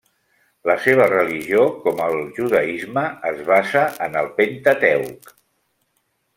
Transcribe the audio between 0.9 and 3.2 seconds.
religió, com el judaisme,